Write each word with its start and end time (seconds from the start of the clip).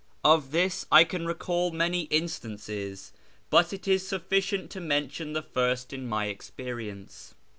Of 0.23 0.45
tliis 0.45 0.87
I 0.91 1.03
can 1.03 1.27
recall 1.27 1.69
many 1.69 2.05
instances, 2.05 3.11
but 3.51 3.71
it 3.71 3.87
is 3.87 4.01
suilicient 4.03 4.71
to 4.71 4.81
mention 4.81 5.33
the 5.33 5.43
first 5.43 5.93
in 5.93 6.07
my 6.09 6.25
experience. 6.25 7.35